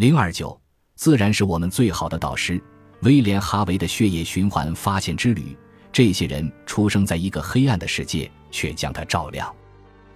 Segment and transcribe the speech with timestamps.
[0.00, 0.58] 零二九，
[0.94, 2.58] 自然是我们最好的导师。
[3.02, 5.54] 威廉·哈维的血液循环发现之旅，
[5.92, 9.54] 这些人出生在一个黑暗的世界，却将它照亮。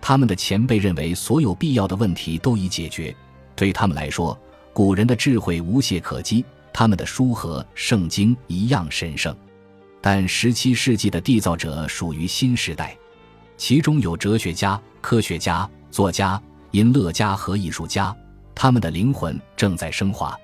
[0.00, 3.14] 他们的前辈认为所有必要的问题都已解决，
[3.54, 4.34] 对他们来说，
[4.72, 6.42] 古人的智慧无懈可击，
[6.72, 9.36] 他们的书和圣经一样神圣。
[10.00, 12.96] 但十七世纪的缔造者属于新时代，
[13.58, 16.40] 其中有哲学家、科学家、作家、
[16.70, 18.16] 音乐家和艺术家，
[18.54, 20.38] 他们的灵魂正在升华。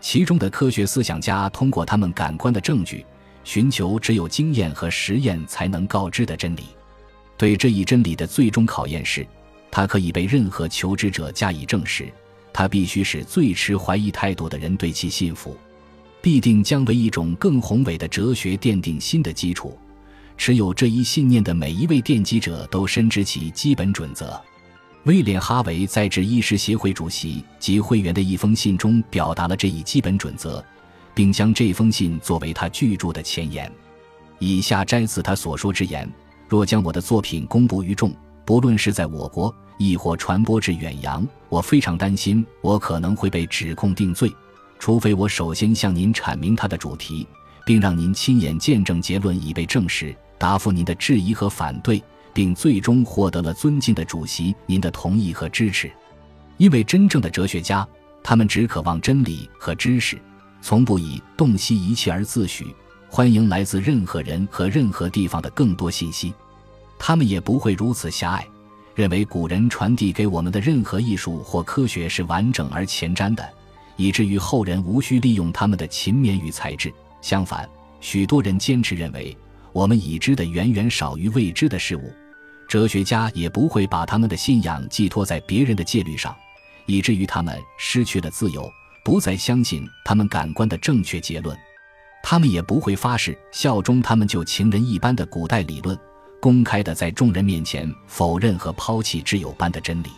[0.00, 3.04] 其中的科学思想家通过他们感官的证据，
[3.42, 6.64] 寻求只有经验和实验才能告知的真理。
[7.36, 9.26] 对这一真理的最终考验是，
[9.70, 12.08] 它可以被任何求知者加以证实。
[12.52, 15.56] 它必须使最持怀疑态度的人对其信服，
[16.20, 19.78] 必定将为一种更宏伟的哲学奠定新的基础。
[20.36, 24.40] 持有这一信念的每一位奠基者都深知其基本准则。
[25.08, 30.62] 威廉·哈维在致医师协会主席及会员的一封信中表达了这一基本准则，
[31.14, 33.72] 并将这封信作为他巨著的前言。
[34.38, 36.06] 以下摘自他所说之言：
[36.46, 44.30] 若将我的作品公布于众，不论是在我国，亦或传播至远洋，我非常担心我可能会被指控定罪，
[44.78, 47.26] 除非我首先向您阐明它的主题，
[47.64, 51.98] 并让您亲眼见证结论已被证实，答复您的质疑和反对。
[52.38, 55.90] 并最终获得了尊敬的主席您的同意和支持，
[56.56, 57.84] 因为真正的哲学家，
[58.22, 60.16] 他们只渴望真理和知识，
[60.62, 62.72] 从不以洞悉一切而自诩，
[63.10, 66.32] 欢迎来自任何人和任何地方的更多信息。
[66.96, 68.46] 他们也不会如此狭隘，
[68.94, 73.44] 认为古人传递给我们的任何艺术或科学是完整而前瞻的，
[73.96, 76.94] 以至于后人无需利用他们的勤勉与才智。
[77.20, 77.68] 相反，
[78.00, 79.36] 许多人坚持认为，
[79.72, 82.12] 我们已知的远远少于未知的事物。
[82.68, 86.36] 哲学家也不会把他们的信仰寄托在别人的戒律上，
[86.84, 88.70] 以至于他们失去了自由，
[89.02, 91.56] 不再相信他们感官的正确结论。
[92.22, 95.98] 他们也不会发誓效忠他们就情人一般的古代理论，
[96.40, 100.10] 公开的在众人面前否认和抛弃挚友般的真理。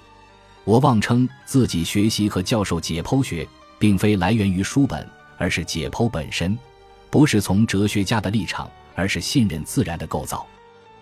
[0.64, 3.46] 我妄称自己学习和教授解剖学，
[3.78, 5.08] 并非来源于书本，
[5.38, 6.58] 而是解剖本身，
[7.10, 10.44] 不是从哲学家的立场，而是信任自然的构造。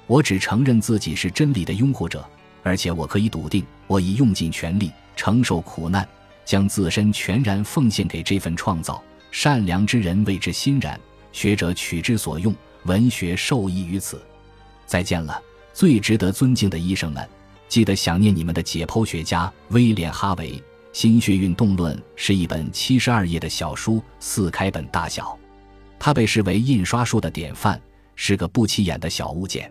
[0.08, 2.28] 我只承认自己是真理的拥护者，
[2.62, 6.08] 而且我可以笃定，我已用尽全力承受苦难，
[6.44, 9.00] 将自身全然奉献给这份创造。
[9.30, 10.98] 善良之人为之欣然，
[11.30, 12.54] 学者取之所用，
[12.84, 14.20] 文学受益于此。
[14.86, 15.40] 再见了，
[15.74, 17.28] 最值得尊敬的医生们！
[17.68, 20.52] 记得想念你们的解剖学家威廉·哈维。
[20.90, 25.38] 《心血运动论》是一本七十二页的小书，四开本大小，
[25.98, 27.78] 它被视为印刷术的典范，
[28.16, 29.70] 是个不起眼的小物件。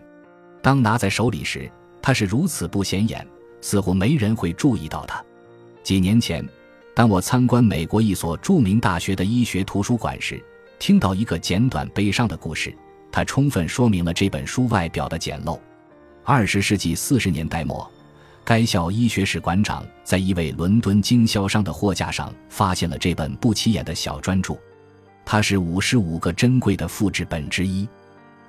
[0.62, 1.70] 当拿在手里时，
[2.02, 3.26] 它是如此不显眼，
[3.60, 5.24] 似乎没人会注意到它。
[5.82, 6.46] 几年前，
[6.94, 10.42] 当我参观美国一所著名大学的医学图书馆时，
[10.78, 12.74] 听到一个简短悲伤的故事，
[13.10, 15.58] 它充分说明了这本书外表的简陋。
[16.24, 17.90] 二十世纪四十年代末，
[18.44, 24.54] 该校医学史馆长在一位伦敦经销商的货架上发现了这本不起眼的小专著，
[25.24, 27.88] 它是五十五个珍贵的复制本之一。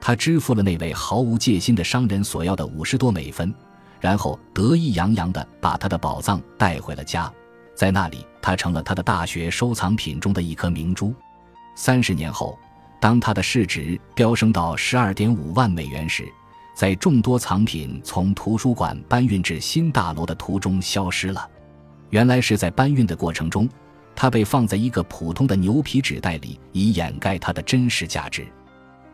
[0.02, 3.54] 他支付了那位毫无戒心的商人所要的五十多美分，
[4.00, 7.32] 然后得意洋洋地把他的宝藏带回了家，
[7.76, 11.14] 在那里，他成了他的大学收藏品中的一颗明珠。
[11.76, 12.58] 三十年后，
[13.00, 16.28] 当他的市值飙升到十二点五万美元时，
[16.76, 21.48] 在众多藏品从图书馆搬运至新大楼的途中消失了。
[22.10, 23.70] 原来是在搬运的过程中，
[24.16, 28.48] 它被放在一个普通的牛皮纸袋里，以掩盖它的真实价值。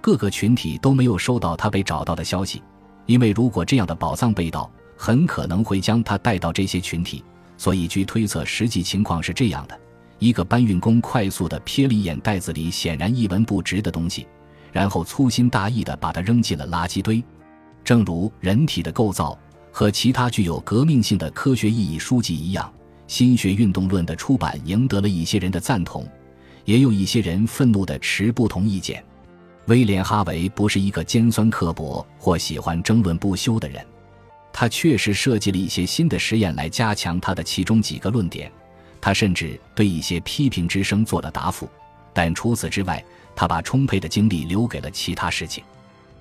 [0.06, 2.62] 各个群体都没有收到他被找到的消息，
[3.08, 7.24] 因为如果这样的宝藏被盗，很可能会将他带到这些群体。
[7.58, 9.76] 所以，据推测，实际情况是这样的：
[10.20, 14.28] 一个搬运工快速地瞥了一眼袋子里显然一文不值的东西，
[14.72, 17.24] 然后粗心大意地把它扔进了垃圾堆。
[17.84, 19.36] 正如人体的构造
[19.72, 22.72] 和其他具有革命性的科学意义书籍一样，
[23.12, 26.08] 《心学运动论》的出版赢得了一些人的赞同，
[26.64, 29.04] 也有一些人愤怒地持不同意见。
[29.68, 33.84] 威廉·哈维不是一个尖酸刻薄或喜欢争论不休的人，
[34.54, 38.52] 他确实设计了一些新的实验来加强他的其中几个论点，
[39.02, 41.68] 他甚至对一些批评之声做了答复，
[42.14, 43.04] 但除此之外，
[43.36, 45.64] 他把充沛的精力留给了其他事情。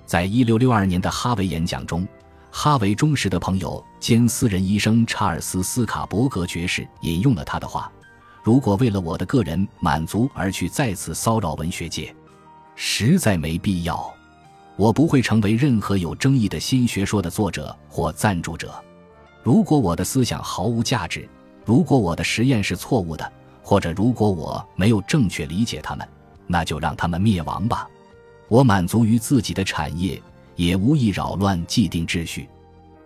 [0.07, 2.07] 在一六六二年的哈维演讲中，
[2.49, 7.91] 哈维忠实的朋友兼私人医生查尔斯·斯卡伯格爵士引用了他的话
[8.43, 12.11] ：“如果为了我的个人满足而去再次骚扰文学界。”
[12.75, 14.13] 实在没必要，
[14.75, 18.73] 我不会成为任何有争议的新学说的作者或赞助者。
[19.41, 21.27] 如果我的思想毫无价值，
[21.63, 23.31] 如果我的实验是错误的，
[23.63, 26.07] 或者如果我没有正确理解他们，
[26.47, 27.87] 那就让他们灭亡吧。
[28.47, 30.21] 我满足于自己的产业，
[30.55, 32.47] 也无意扰乱既定秩序。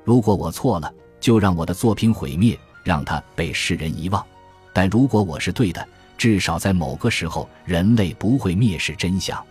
[0.04, 4.26] 如果我错了，就让我的作品毁灭，让它被世人遗忘。
[4.74, 5.88] 但如果我是对的，
[6.18, 9.42] 至少在某个时候，人类不会蔑视真相。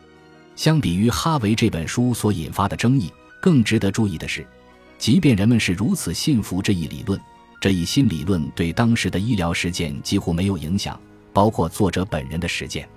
[0.58, 4.44] 相比于哈维这本书所引发的争议，更值得注意的是，
[4.98, 7.18] 即便人们是如此信服这一理论，
[7.60, 11.00] 这一新理论对当时的医疗实践几乎没有影响，
[11.32, 12.88] 包括作者本人的实践。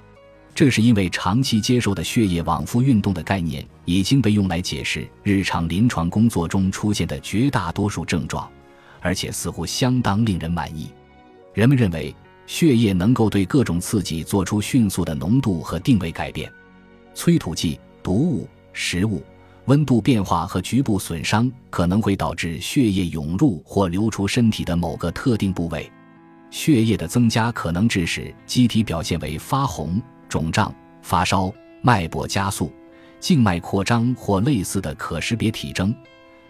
[0.55, 8.51] 这是因为长期接受的血液往复运动的概念已经被用来解释日常临床工作中出现的绝大多数症状，
[9.01, 10.89] 而且似乎相当令人满意。
[11.53, 12.11] 人们认为
[12.47, 16.51] 血液能够对各种刺激做出迅速的浓度和定位改变，
[17.13, 19.21] 催吐剂、毒物、食物、
[19.65, 25.91] 温度变化和局部损伤可能会导致血液涌入或流出身体的某个特定部位。
[26.49, 30.01] 血液的增加可能致使机体表现为发红。
[30.27, 32.71] 肿胀、发烧、脉搏加速、
[33.19, 35.93] 静脉扩张或类似的可识别体征，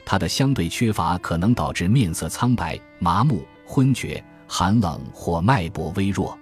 [0.06, 6.38] 它的相对缺乏可能导致面色苍白、麻木、昏厥、寒冷或脉搏微弱。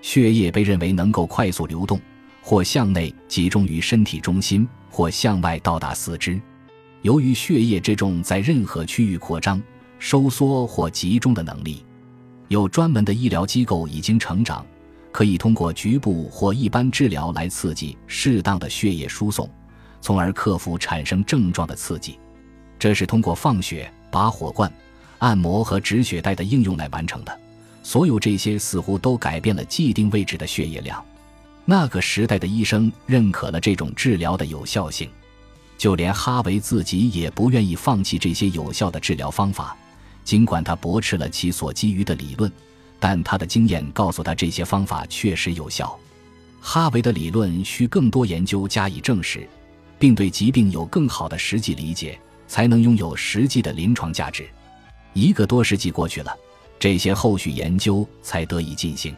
[0.00, 2.00] 血液被认为能够快速流动，
[2.42, 6.38] 或向内集中于身体中心，或向外到达四肢。
[7.00, 9.62] 由于血液这种在任何区域扩张、
[9.98, 11.84] 收缩或集中的能力，
[12.48, 14.66] 有专门的医疗机构已经成长。
[15.12, 19.46] 可以通过局部或一般治疗来刺激适当的血液输送，
[20.00, 22.18] 从而克服产生症状的刺激。
[22.78, 24.72] 这是通过放血、拔火罐、
[25.18, 27.40] 按摩和止血带的应用来完成的。
[27.82, 31.04] 所有这些似乎都改变了既定位置的血液量。
[31.64, 35.08] 那个时代的医生认可了这种治疗的有效性，
[35.78, 39.76] 就连哈维自己也不愿意放弃这些有效的治疗方法，
[40.24, 42.50] 尽管他驳斥了其所基于的理论。
[42.98, 45.98] 但他的经验告诉他，这些方法确实有效。
[46.60, 49.48] 哈维的理论需更多研究加以证实，
[49.98, 52.16] 并对疾病有更好的实际理解，
[52.46, 54.48] 才能拥有实际的临床价值。
[55.14, 56.32] 一个多世纪过去了，
[56.78, 59.12] 这些后续研究才得以进行。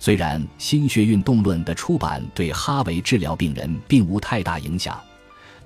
[0.00, 4.98] 虽然心血运动论的出版对哈维治疗病人并无太大影响，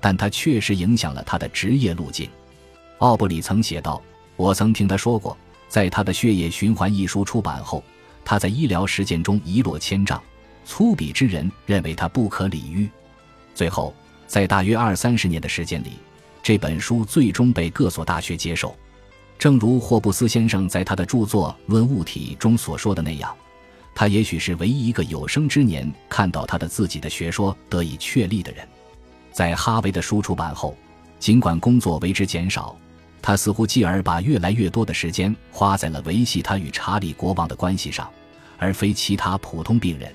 [0.01, 2.29] 但他确实影响了他的职业路径。
[2.97, 4.01] 奥布里曾写道
[4.35, 5.35] ：“我曾听他说过。”
[5.67, 7.83] 在他的《血液循环》一书出版后，
[8.23, 10.21] 他在医疗实践中一落千丈，
[10.63, 12.89] 粗鄙之人认为他不可理喻。
[13.53, 13.93] 最后，
[14.27, 15.93] 在大约二三十年的时间里，
[16.43, 18.75] 这本书最终被各所大学接受。
[19.39, 23.35] 正如霍布斯先生在他的著作《论物体》中所说的那样，
[23.95, 28.67] 他也许是唯一一个有生之年看到他的自己的学说得以确立的人。
[29.31, 30.77] 在哈维的书出版后，
[31.17, 32.77] 尽管工作为之减少。
[33.21, 38.07] 他似乎继而把越来越多的时间花在了维系他与查理国王的关系上，
[38.59, 40.13] 而非其他普通病人。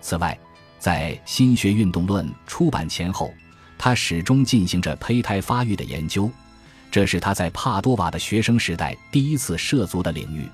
[0.00, 0.36] 此外，
[0.76, 3.32] 在心学运动论出版前后，
[3.78, 6.28] 他始终进行着胚胎发育的研究，
[6.90, 10.48] 这是他在帕多瓦的学生时代第一次涉足的领域。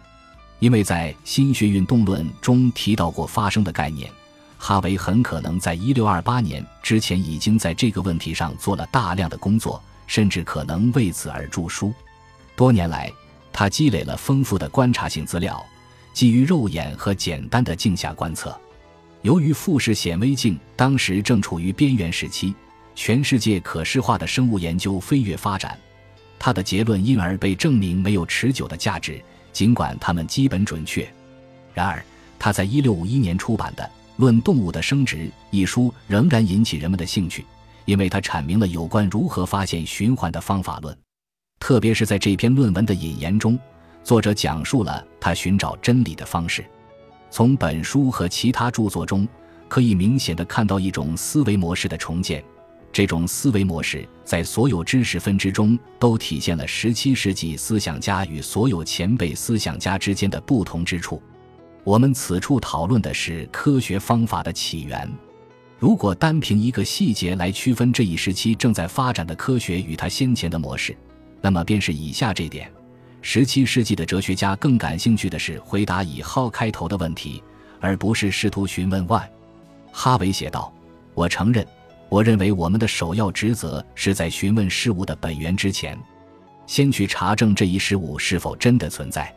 [0.58, 4.10] 因为在新学运动论中提到过发生的概念，
[4.56, 9.82] 哈维很可能在1628年之前已经在这个问题上做了大量的工作。
[10.08, 11.93] 甚至可能为此而著书。
[12.56, 13.12] 多年来，
[13.52, 15.62] 他积累了丰富的观察性资料，
[16.14, 18.58] 基于肉眼和简单的镜下观测。
[19.20, 22.54] 由于富士显微镜当时正处于边缘时期，
[22.94, 25.78] 全世界可视化的生物研究飞跃发展，
[26.38, 31.09] 他的结论因而被证明没有持久的价值，尽管他们基本准确。
[31.75, 32.05] 然而，
[32.38, 33.83] 他在1651年出版的
[34.17, 35.17] 《论动物的生殖》
[35.50, 37.45] 一书仍然引起人们的兴趣。
[37.85, 40.95] 因为他阐明了有关如何发现循环的方法论，
[41.59, 43.59] 特别是在这篇论文的引言中，
[44.05, 46.62] 作者讲述了他寻找真理的方式。
[47.31, 49.26] 从本书和其他著作中，
[49.69, 52.45] 可以明显的看到一种思维模式的重建。
[52.92, 61.23] 这种思维模式在所有知识分支中都体现了17世纪思想家与所有前辈思想家之间的不同之处。
[61.85, 65.09] 我们此处讨论的是科学方法的起源。
[65.78, 70.97] 如果单凭一个细节来区分这一时期正在发展的科学与它先前的模式，
[71.40, 72.68] 那么便是以下这点：
[73.23, 77.42] 十七世纪的哲学家更感兴趣的是回答以 “how” 开头的问题，
[77.80, 79.23] 而不是试图询问 “why”。
[79.92, 80.73] 哈维写道
[81.14, 81.64] ：“我承认，
[82.08, 85.98] 我认为我们的首要职责是在询问事物的本源之前，
[86.66, 89.34] 先去查证这一事物是否真的存在。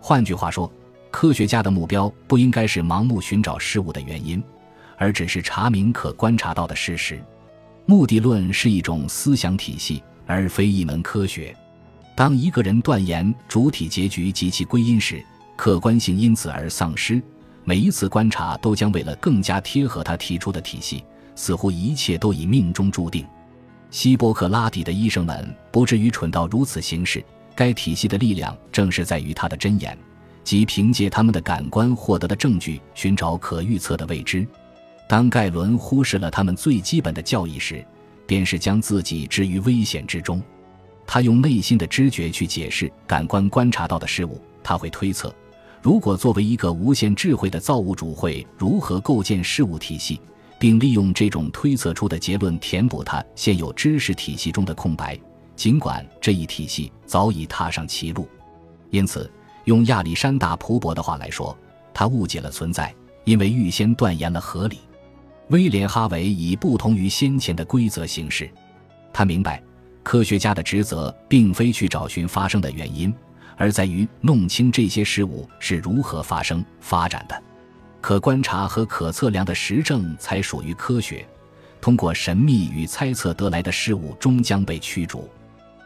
[0.00, 0.70] 换句话说，
[1.10, 4.42] 科学家的目标不应该是盲目寻找事物的原因。”
[4.98, 7.22] 而只是查明可观察到的事实。
[7.84, 11.54] 目的论是一种思想体系，而非一门科学。
[12.14, 15.22] 当一个人断言主体结局及其归因时，
[15.54, 17.20] 客观性因此而丧失，
[17.62, 21.04] 每一次观察都将为了更加贴合他提出的体系，
[21.36, 23.24] 似乎一切都已命中注定。
[23.88, 27.24] 希波克拉底的医生们不至于蠢到如此形式。
[27.54, 29.96] 该体系的力量正是在于他的箴言，
[30.44, 34.46] 即凭借他们的感官获得的证据寻找可预测的未知。
[35.08, 37.82] 当盖伦忽视了他们最基本的教义时，
[38.26, 40.42] 便是将自己置于危险之中。
[41.06, 44.38] 他用内心的知觉去解释感官观察到的事物。
[44.62, 45.34] 他会推测，
[45.80, 50.20] 如果作为一个无限智慧的造物主会如何构建事物体系，
[50.58, 55.18] 并利用这种推测出的结论填补他现有知识体系中的空白，
[55.54, 58.28] 尽管这一体系早已踏上歧路。
[58.90, 59.30] 因此，
[59.64, 61.56] 用亚历山大·普伯的话来说，
[61.92, 62.94] 他误解了存在，
[63.24, 64.78] 因为预先断言了合理。
[65.48, 68.50] 威廉·哈维以不同于先前的规则行事，
[69.12, 69.62] 他明白，
[70.02, 73.14] 科学家的职责并非去找寻发生的原因，
[73.56, 77.42] 而在于弄清这些事物是如何发生、发展的。
[78.00, 81.26] 可观察和可测量的实证才属于科学，
[81.80, 85.28] 通过神秘与猜测得来的事物终将被驱逐。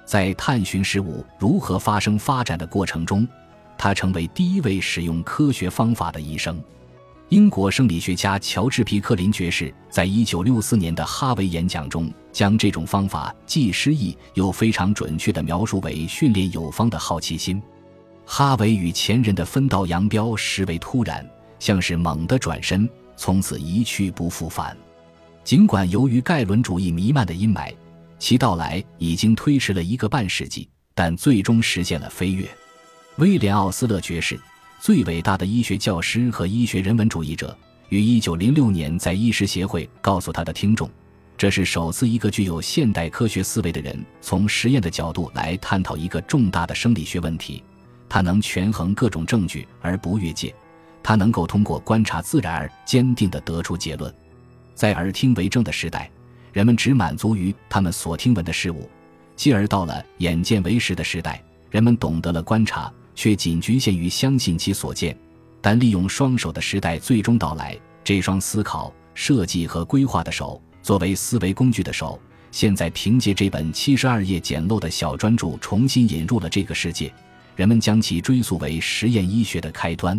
[0.04, 3.26] 在探寻事物如何发生、发展的过程中，
[3.78, 6.62] 他成为第一位使用科学方法的医生。
[7.28, 17.62] 英国生理学家乔治·皮克林爵士在一九六四年的哈维演讲中，将这种方法既诗意又非常准确地描述为训练有方的好奇心。
[18.26, 21.24] 哈维与前人的分道扬镳实为突然，
[21.60, 24.76] 像是猛地转身，从此一去不复返。
[25.44, 27.72] 尽管由于盖伦主义弥漫的阴霾，
[28.18, 32.44] 其到来已经推迟了一个半世纪，但最终实现了飞跃。
[33.18, 34.36] 威廉·奥斯勒爵士。
[34.82, 37.54] 最伟大的医学教师和医学人文主义者，
[37.90, 40.88] 于一九零六年在医师协会告诉他的听众，
[41.36, 47.62] 这是首次一个具有现代科学思维的人从实验的角度来探讨一个重大的生理学问题。
[48.08, 50.54] 他能权衡各种证据而不越界，
[51.02, 54.12] 他能够通过观察自然而坚定地得出结论。
[54.74, 56.10] 在耳听为证的时代，
[56.52, 58.88] 人们只满足于他们所听闻的事物；
[59.36, 62.92] 继而到了眼见为实的时代，人们懂得了观察。
[63.12, 65.14] 却仅局限于相信其所见，
[65.60, 67.78] 但利用双手的时代最终到来。
[68.02, 72.18] 这双思考、设计和规划的手，作为思维工具的手，
[72.50, 77.12] 现在凭借这本七十二页简陋的小专著重新引入了这个世界。
[77.56, 80.18] 人们将其追溯为实验医学的开端，